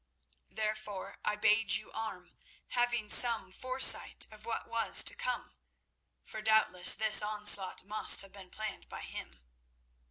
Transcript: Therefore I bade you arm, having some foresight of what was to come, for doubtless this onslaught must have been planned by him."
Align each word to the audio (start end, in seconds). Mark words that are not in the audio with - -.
Therefore 0.49 1.19
I 1.23 1.35
bade 1.35 1.73
you 1.73 1.91
arm, 1.91 2.35
having 2.69 3.07
some 3.07 3.51
foresight 3.51 4.25
of 4.31 4.45
what 4.47 4.67
was 4.67 5.03
to 5.03 5.13
come, 5.13 5.53
for 6.23 6.41
doubtless 6.41 6.95
this 6.95 7.21
onslaught 7.21 7.83
must 7.83 8.21
have 8.21 8.31
been 8.31 8.49
planned 8.49 8.89
by 8.89 9.01
him." 9.03 9.43